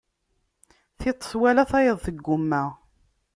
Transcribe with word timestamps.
Tiṭ 0.99 1.19
twala 1.31 1.63
tayeḍ 1.71 1.97
teggumma. 2.05 2.63